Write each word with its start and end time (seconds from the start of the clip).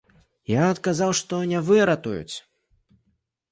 Я 0.51 0.63
адказаў, 0.75 1.11
што 1.19 1.41
не 1.53 1.59
выратуюць. 1.69 2.35